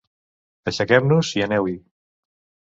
Aixequem-nos 0.71 1.31
i 1.41 1.45
aneu-hi! 1.49 1.77